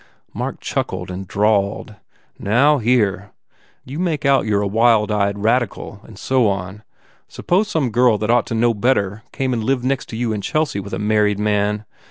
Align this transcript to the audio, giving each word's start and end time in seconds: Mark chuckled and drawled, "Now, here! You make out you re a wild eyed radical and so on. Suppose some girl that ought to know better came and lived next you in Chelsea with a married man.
Mark 0.33 0.59
chuckled 0.59 1.11
and 1.11 1.27
drawled, 1.27 1.93
"Now, 2.39 2.79
here! 2.79 3.29
You 3.85 3.99
make 3.99 4.25
out 4.25 4.47
you 4.47 4.57
re 4.57 4.63
a 4.65 4.67
wild 4.67 5.11
eyed 5.11 5.37
radical 5.37 5.99
and 6.03 6.17
so 6.17 6.47
on. 6.47 6.81
Suppose 7.27 7.67
some 7.67 7.91
girl 7.91 8.17
that 8.17 8.31
ought 8.31 8.47
to 8.47 8.55
know 8.55 8.73
better 8.73 9.21
came 9.31 9.53
and 9.53 9.63
lived 9.63 9.83
next 9.83 10.11
you 10.11 10.33
in 10.33 10.41
Chelsea 10.41 10.79
with 10.79 10.95
a 10.95 10.97
married 10.97 11.37
man. 11.37 11.85